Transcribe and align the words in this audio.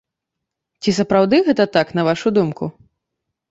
Ці 0.85 0.93
сапраўды 0.99 1.35
гэта 1.49 1.63
так, 1.77 1.87
на 2.01 2.09
вашу 2.11 2.35
думку? 2.41 2.73